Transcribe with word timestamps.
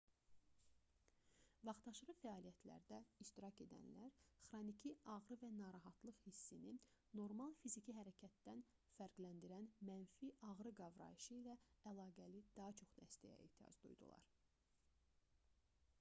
vaxtaşırı 1.67 2.13
fəaliyyətlərdə 2.21 2.97
iştirak 3.25 3.59
edənlər 3.65 4.13
xroniki 4.47 4.93
ağrı 5.15 5.35
və 5.43 5.49
narahatlıq 5.57 6.23
hissini 6.29 6.73
normal 7.21 7.53
fiziki 7.63 7.95
hərəkətdən 7.99 8.63
fərqləndirən 8.99 9.67
mənfi 9.91 10.29
ağrı 10.53 10.71
qavrayışı 10.81 11.35
ilə 11.41 11.59
əlaqəli 11.93 12.41
daha 12.61 12.73
çox 12.81 12.97
dəstəyə 13.03 13.37
ehtiyac 13.49 13.77
duydular 13.85 14.29